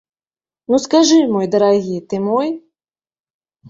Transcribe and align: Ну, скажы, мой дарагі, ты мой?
Ну, 0.73 0.79
скажы, 0.85 1.19
мой 1.35 1.45
дарагі, 1.59 1.97
ты 2.09 2.15
мой? 2.27 2.47